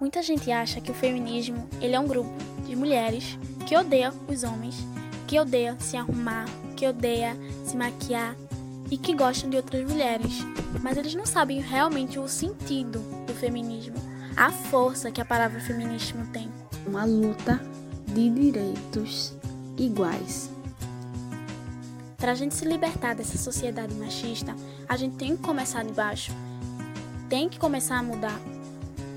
Muita 0.00 0.22
gente 0.22 0.48
acha 0.52 0.80
que 0.80 0.92
o 0.92 0.94
feminismo 0.94 1.68
ele 1.80 1.96
é 1.96 1.98
um 1.98 2.06
grupo 2.06 2.30
de 2.64 2.76
mulheres 2.76 3.36
que 3.66 3.76
odeia 3.76 4.14
os 4.28 4.44
homens, 4.44 4.76
que 5.26 5.40
odeia 5.40 5.76
se 5.80 5.96
arrumar, 5.96 6.44
que 6.76 6.86
odeia 6.86 7.36
se 7.64 7.76
maquiar 7.76 8.36
e 8.92 8.96
que 8.96 9.12
gostam 9.12 9.50
de 9.50 9.56
outras 9.56 9.82
mulheres. 9.90 10.38
Mas 10.82 10.96
eles 10.96 11.16
não 11.16 11.26
sabem 11.26 11.60
realmente 11.60 12.16
o 12.16 12.28
sentido 12.28 13.00
do 13.26 13.34
feminismo, 13.34 13.96
a 14.36 14.52
força 14.52 15.10
que 15.10 15.20
a 15.20 15.24
palavra 15.24 15.60
feminismo 15.60 16.24
tem. 16.28 16.48
Uma 16.86 17.04
luta 17.04 17.60
de 18.06 18.30
direitos 18.30 19.34
iguais. 19.76 20.48
Para 22.16 22.32
a 22.32 22.34
gente 22.36 22.54
se 22.54 22.64
libertar 22.64 23.16
dessa 23.16 23.36
sociedade 23.36 23.94
machista, 23.94 24.54
a 24.88 24.96
gente 24.96 25.16
tem 25.16 25.36
que 25.36 25.42
começar 25.42 25.84
de 25.84 25.92
baixo. 25.92 26.32
Tem 27.28 27.48
que 27.48 27.58
começar 27.58 27.98
a 27.98 28.02
mudar. 28.02 28.40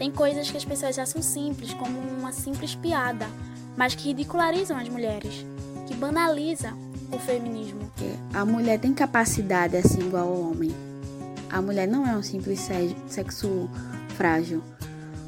Tem 0.02 0.10
coisas 0.10 0.50
que 0.50 0.58
as 0.58 0.66
pessoas 0.66 0.98
acham 0.98 1.22
simples, 1.22 1.76
como 1.76 2.00
uma 2.00 2.32
simples 2.32 2.74
piada, 2.74 3.28
mas 3.78 3.94
que 3.94 4.08
ridicularizam 4.08 4.76
as 4.76 4.90
mulheres, 4.90 5.46
que 5.88 5.94
banalizam 5.94 6.76
o 7.12 7.20
feminismo. 7.20 7.82
A 8.34 8.44
mulher 8.44 8.80
tem 8.80 8.96
capacidade 8.96 9.78
assim 9.78 10.00
igual 10.00 10.28
ao 10.28 10.42
homem. 10.42 10.72
A 11.52 11.62
mulher 11.62 11.88
não 11.88 12.04
é 12.04 12.18
um 12.18 12.24
simples 12.24 12.68
sexo 13.08 13.70
frágil. 14.18 14.64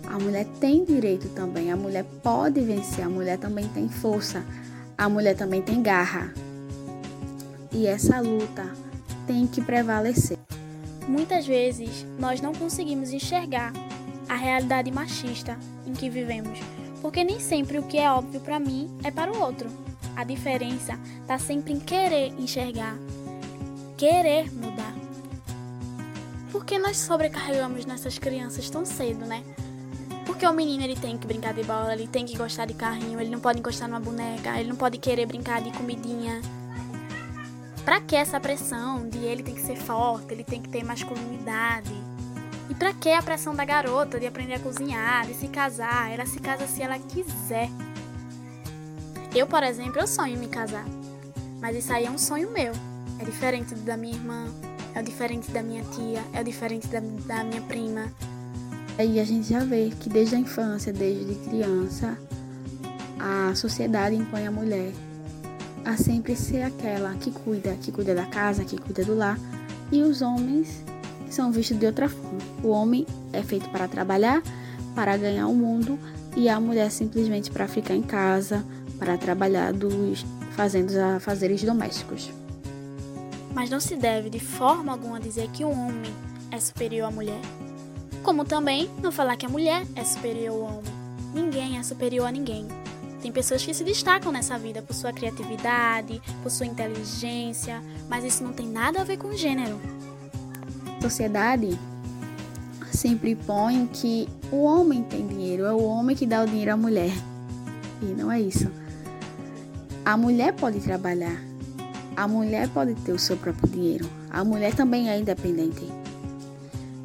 A 0.08 0.18
mulher 0.18 0.48
tem 0.60 0.84
direito 0.84 1.30
também, 1.36 1.72
a 1.72 1.78
mulher 1.78 2.04
pode 2.24 2.60
vencer, 2.60 3.06
a 3.06 3.10
mulher 3.10 3.38
também 3.38 3.68
tem 3.68 3.88
força, 3.88 4.44
a 4.98 5.08
mulher 5.08 5.36
também 5.36 5.62
tem 5.62 5.84
garra. 5.84 6.34
E 7.72 7.86
essa 7.86 8.20
luta 8.20 8.66
tem 9.28 9.46
que 9.46 9.62
prevalecer. 9.62 10.40
Muitas 11.08 11.46
vezes 11.46 12.08
nós 12.18 12.42
não 12.42 12.54
conseguimos 12.56 13.14
enxergar 13.14 13.72
a 14.30 14.36
realidade 14.36 14.92
machista 14.92 15.58
em 15.86 15.94
que 15.94 16.10
vivemos, 16.10 16.60
porque 17.02 17.24
nem 17.24 17.40
sempre 17.40 17.78
o 17.78 17.84
que 17.84 17.98
é 17.98 18.12
óbvio 18.12 18.40
para 18.40 18.60
mim 18.60 18.90
é 19.04 19.12
para 19.12 19.32
o 19.32 19.40
outro. 19.40 19.70
A 20.16 20.24
diferença 20.24 20.98
está 21.22 21.38
sempre 21.38 21.74
em 21.74 21.80
querer 21.80 22.34
enxergar, 22.40 22.96
querer 23.98 24.52
mudar. 24.54 24.94
Por 26.52 26.64
que 26.64 26.78
nós 26.78 26.98
sobrecarregamos 26.98 27.86
nessas 27.86 28.20
crianças 28.20 28.70
tão 28.70 28.86
cedo, 28.86 29.26
né? 29.26 29.44
Porque 30.26 30.46
o 30.46 30.54
menino 30.54 30.84
ele 30.84 30.96
tem 30.96 31.18
que 31.18 31.28
brincar 31.28 31.54
de 31.54 31.64
bola, 31.64 31.94
ele 31.94 32.08
tem 32.08 32.26
que 32.26 32.38
gostar 32.38 32.66
de 32.66 32.74
carrinho, 32.74 33.20
ele 33.20 33.30
não 33.30 33.40
pode 33.40 33.60
encostar 33.60 33.90
numa 33.90 34.00
boneca, 34.00 34.60
ele 34.60 34.70
não 34.70 34.76
pode 34.76 34.98
querer 34.98 35.26
brincar 35.26 35.62
de 35.62 35.72
comidinha. 35.72 36.42
Pra 37.84 38.00
que 38.00 38.16
essa 38.16 38.40
pressão 38.40 39.10
de 39.10 39.18
ele 39.18 39.44
tem 39.44 39.56
que 39.56 39.62
ser 39.62 39.76
forte, 39.76 40.32
ele 40.32 40.44
tem 40.44 40.62
que 40.62 40.70
ter 40.70 40.84
masculinidade? 40.84 42.13
E 42.70 42.76
pra 42.76 42.94
que 42.94 43.10
a 43.10 43.22
pressão 43.22 43.54
da 43.54 43.66
garota 43.66 44.20
de 44.20 44.26
aprender 44.26 44.56
a 44.56 44.60
cozinhar, 44.60 45.28
de 45.28 45.34
se 45.34 45.48
casar? 45.48 46.12
Ela 46.12 46.26
se 46.26 46.40
casa 46.40 46.66
se 46.66 46.82
ela 46.82 46.98
quiser. 46.98 47.70
Eu, 49.36 49.48
por 49.48 49.64
exemplo, 49.64 50.00
eu 50.00 50.08
sonho 50.08 50.36
em 50.36 50.38
me 50.38 50.48
casar. 50.48 50.86
Mas 51.60 51.78
isso 51.78 51.92
aí 51.92 52.06
é 52.06 52.12
um 52.12 52.18
sonho 52.18 52.52
meu. 52.52 52.74
É 53.20 53.26
diferente 53.26 53.76
da 53.76 53.96
minha 53.96 54.16
irmã, 54.16 54.48
é 54.96 55.02
diferente 55.02 55.50
da 55.52 55.62
minha 55.62 55.84
tia, 55.84 56.24
é 56.34 56.44
diferente 56.44 56.88
da, 56.88 57.00
da 57.00 57.44
minha 57.44 57.62
prima. 57.62 58.12
Aí 58.98 59.20
a 59.20 59.24
gente 59.24 59.50
já 59.50 59.60
vê 59.60 59.92
que 60.00 60.10
desde 60.10 60.36
a 60.36 60.40
infância, 60.40 60.94
desde 60.94 61.36
criança, 61.36 62.18
a 63.20 63.56
sociedade 63.56 64.16
impõe 64.16 64.46
a 64.46 64.52
mulher 64.52 64.92
a 65.86 65.98
sempre 65.98 66.36
ser 66.36 66.62
aquela 66.62 67.14
que 67.16 67.32
cuida, 67.32 67.76
que 67.82 67.92
cuida 67.92 68.14
da 68.16 68.26
casa, 68.26 68.64
que 68.64 68.78
cuida 68.78 69.04
do 69.04 69.16
lar, 69.16 69.38
e 69.92 70.02
os 70.02 70.22
homens 70.22 70.84
são 71.30 71.52
vistos 71.52 71.78
de 71.78 71.86
outra 71.86 72.08
forma. 72.08 72.53
O 72.64 72.70
homem 72.70 73.06
é 73.34 73.44
feito 73.44 73.70
para 73.70 73.88
trabalhar, 73.88 74.42
para 74.96 75.18
ganhar 75.18 75.48
o 75.48 75.54
mundo, 75.54 76.00
e 76.36 76.48
a 76.50 76.60
mulher 76.60 76.90
simplesmente 76.90 77.52
para 77.52 77.68
ficar 77.68 77.94
em 77.94 78.02
casa, 78.02 78.64
para 78.98 79.18
trabalhar 79.18 79.74
dos 79.74 80.26
fazendo 80.56 80.98
afazeres 80.98 81.64
domésticos. 81.64 82.32
Mas 83.54 83.70
não 83.70 83.80
se 83.80 83.96
deve 83.96 84.30
de 84.30 84.40
forma 84.40 84.92
alguma 84.92 85.20
dizer 85.20 85.50
que 85.50 85.64
o 85.64 85.70
homem 85.70 86.14
é 86.50 86.60
superior 86.60 87.08
à 87.08 87.12
mulher. 87.12 87.42
Como 88.24 88.46
também 88.46 88.90
não 89.02 89.12
falar 89.12 89.36
que 89.36 89.46
a 89.46 89.50
mulher 89.50 89.86
é 89.96 90.04
superior 90.04 90.54
ao 90.54 90.62
homem. 90.62 90.94
Ninguém 91.34 91.78
é 91.78 91.84
superior 91.84 92.28
a 92.28 92.32
ninguém. 92.32 92.68
Tem 93.22 93.32
pessoas 93.32 93.64
que 93.66 93.74
se 93.74 93.84
destacam 93.84 94.32
nessa 94.32 94.58
vida 94.58 94.82
por 94.82 94.94
sua 94.94 95.14
criatividade, 95.14 96.22
por 96.42 96.50
sua 96.50 96.66
inteligência, 96.66 97.82
mas 98.10 98.24
isso 98.24 98.44
não 98.44 98.54
tem 98.54 98.68
nada 98.68 99.02
a 99.02 99.04
ver 99.04 99.18
com 99.18 99.34
gênero 99.34 99.80
sociedade 101.04 101.78
sempre 103.04 103.36
põe 103.36 103.86
que 103.88 104.30
o 104.50 104.64
homem 104.64 105.04
tem 105.04 105.28
dinheiro, 105.28 105.66
é 105.66 105.74
o 105.74 105.84
homem 105.84 106.16
que 106.16 106.26
dá 106.26 106.42
o 106.42 106.46
dinheiro 106.46 106.72
à 106.72 106.78
mulher. 106.78 107.12
E 108.02 108.06
não 108.06 108.32
é 108.32 108.40
isso. 108.40 108.72
A 110.06 110.16
mulher 110.16 110.54
pode 110.54 110.80
trabalhar, 110.80 111.38
a 112.16 112.26
mulher 112.30 112.70
pode 112.70 112.96
ter 112.96 113.12
o 113.12 113.20
seu 113.20 113.36
próprio 113.36 113.70
dinheiro, 113.70 114.10
a 114.32 114.46
mulher 114.46 114.74
também 114.74 115.10
é 115.10 115.20
independente. 115.20 115.86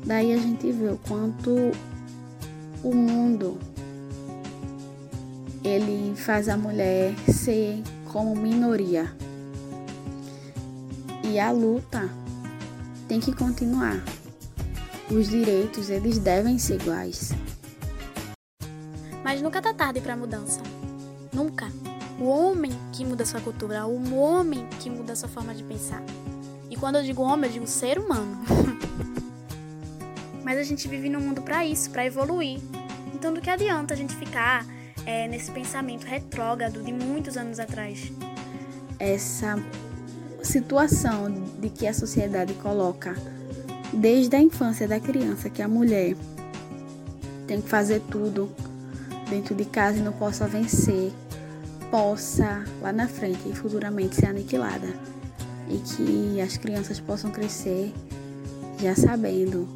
Daí 0.06 0.32
a 0.32 0.38
gente 0.38 0.70
vê 0.70 0.86
o 0.86 0.98
quanto 0.98 1.72
o 2.84 2.94
mundo 2.94 3.58
ele 5.64 6.14
faz 6.14 6.48
a 6.48 6.56
mulher 6.56 7.12
ser 7.28 7.82
como 8.04 8.36
minoria. 8.36 9.12
E 11.24 11.40
a 11.40 11.50
luta 11.50 12.08
tem 13.08 13.18
que 13.18 13.34
continuar. 13.34 14.00
Os 15.10 15.26
direitos, 15.26 15.88
eles 15.88 16.18
devem 16.18 16.58
ser 16.58 16.80
iguais. 16.80 17.32
Mas 19.24 19.40
nunca 19.40 19.62
tá 19.62 19.72
tarde 19.72 20.02
para 20.02 20.14
mudança. 20.14 20.60
Nunca. 21.32 21.72
O 22.20 22.24
homem 22.24 22.70
que 22.92 23.06
muda 23.06 23.24
sua 23.24 23.40
cultura, 23.40 23.86
o 23.86 24.14
homem 24.16 24.66
que 24.80 24.90
muda 24.90 25.16
sua 25.16 25.28
forma 25.28 25.54
de 25.54 25.64
pensar. 25.64 26.02
E 26.70 26.76
quando 26.76 26.96
eu 26.96 27.02
digo 27.02 27.22
homem, 27.22 27.48
eu 27.48 27.54
digo 27.54 27.66
ser 27.66 27.98
humano. 27.98 28.38
Mas 30.44 30.58
a 30.58 30.62
gente 30.62 30.86
vive 30.86 31.08
num 31.08 31.20
mundo 31.20 31.40
para 31.40 31.64
isso, 31.64 31.90
para 31.90 32.04
evoluir. 32.04 32.60
Então, 33.14 33.32
do 33.32 33.40
que 33.40 33.48
adianta 33.48 33.94
a 33.94 33.96
gente 33.96 34.14
ficar 34.14 34.66
é, 35.06 35.26
nesse 35.26 35.50
pensamento 35.50 36.04
retrógrado 36.04 36.82
de 36.82 36.92
muitos 36.92 37.38
anos 37.38 37.58
atrás? 37.58 38.12
Essa 38.98 39.56
situação 40.42 41.32
de 41.58 41.70
que 41.70 41.86
a 41.86 41.94
sociedade 41.94 42.52
coloca 42.54 43.16
desde 43.92 44.36
a 44.36 44.42
infância 44.42 44.86
da 44.86 45.00
criança 45.00 45.48
que 45.48 45.62
a 45.62 45.68
mulher 45.68 46.16
tem 47.46 47.60
que 47.60 47.68
fazer 47.68 48.02
tudo 48.10 48.50
dentro 49.28 49.54
de 49.54 49.64
casa 49.64 49.98
e 49.98 50.02
não 50.02 50.12
possa 50.12 50.46
vencer, 50.46 51.12
possa 51.90 52.64
lá 52.80 52.92
na 52.92 53.08
frente 53.08 53.48
e 53.48 53.54
futuramente 53.54 54.16
ser 54.16 54.26
aniquilada 54.26 54.88
e 55.68 55.78
que 55.78 56.40
as 56.40 56.56
crianças 56.56 57.00
possam 57.00 57.30
crescer 57.30 57.92
já 58.80 58.94
sabendo 58.94 59.68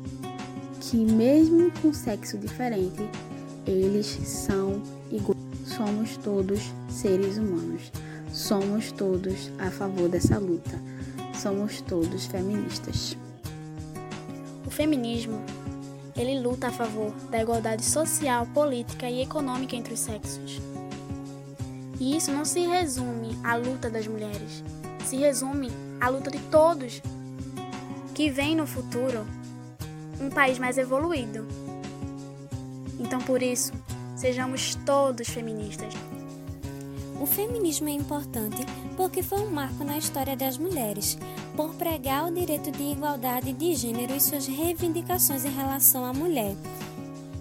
que 0.81 0.97
mesmo 0.97 1.71
com 1.81 1.93
sexo 1.93 2.39
diferente, 2.39 3.09
eles 3.67 4.07
são 4.25 4.83
iguais. 5.11 5.41
Somos 5.65 6.17
todos 6.19 6.73
seres 6.89 7.39
humanos. 7.39 7.91
Somos 8.33 8.93
todos 8.93 9.51
a 9.59 9.71
favor 9.71 10.09
dessa 10.09 10.39
luta. 10.39 10.79
Somos 11.35 11.81
todos 11.81 12.27
feministas. 12.27 13.17
Feminismo, 14.73 15.39
ele 16.17 16.41
luta 16.41 16.69
a 16.69 16.73
favor 16.73 17.13
da 17.31 17.43
igualdade 17.43 17.85
social, 17.85 18.47
política 18.55 19.09
e 19.09 19.21
econômica 19.21 19.77
entre 19.77 19.93
os 19.93 20.01
sexos. 20.01 20.59
E 22.01 22.17
isso 22.17 22.33
não 22.33 22.47
se 22.47 22.61
resume 22.61 23.39
à 23.45 23.55
luta 23.55 23.91
das 23.91 24.07
mulheres, 24.07 24.65
se 25.05 25.17
resume 25.17 25.71
à 26.01 26.09
luta 26.09 26.31
de 26.31 26.39
todos 26.45 27.03
que 28.15 28.31
vem 28.31 28.57
no 28.57 28.67
futuro 28.67 29.27
um 30.19 30.31
país 30.31 30.59
mais 30.59 30.79
evoluído. 30.79 31.47
Então, 32.99 33.21
por 33.21 33.43
isso, 33.43 33.73
sejamos 34.17 34.75
todos 34.87 35.29
feministas. 35.29 35.93
O 37.23 37.27
feminismo 37.27 37.89
é 37.89 37.93
importante 37.93 38.67
porque 38.97 39.23
foi 39.23 39.43
um 39.43 39.51
marco 39.51 39.85
na 39.85 39.97
história 39.97 40.37
das 40.37 40.59
mulheres, 40.59 41.17
por 41.57 41.73
pregar 41.77 42.27
o 42.27 42.35
direito 42.35 42.73
de 42.73 42.83
igualdade 42.83 43.53
de 43.53 43.77
gênero 43.77 44.13
e 44.13 44.21
suas 44.21 44.49
reivindicações 44.49 45.45
em 45.45 45.55
relação 45.55 46.05
à 46.05 46.13
mulher, 46.13 46.57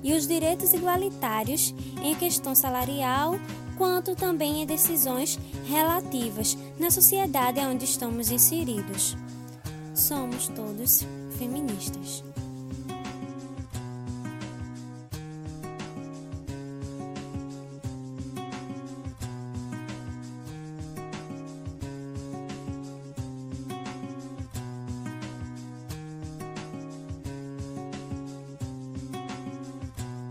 e 0.03 0.13
os 0.13 0.27
direitos 0.27 0.71
igualitários 0.75 1.73
em 1.99 2.13
questão 2.13 2.53
salarial, 2.53 3.39
quanto 3.75 4.15
também 4.15 4.61
em 4.61 4.67
decisões 4.67 5.39
relativas 5.65 6.55
na 6.79 6.91
sociedade 6.91 7.59
onde 7.61 7.85
estamos 7.85 8.29
inseridos. 8.29 9.17
Somos 9.95 10.47
todos 10.49 11.03
feministas. 11.39 12.23